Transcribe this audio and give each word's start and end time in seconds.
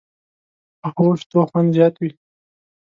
پخو 0.81 1.07
شتو 1.19 1.39
خوند 1.49 1.69
زیات 1.75 1.95
وي 1.99 2.09